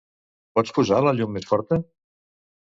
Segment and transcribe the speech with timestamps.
[0.59, 1.79] Pots posar la llum més forta?